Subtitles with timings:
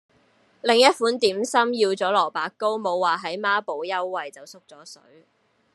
[0.61, 4.99] 另一款點心要咗蘿蔔糕，無話喺孖寶優惠就縮咗水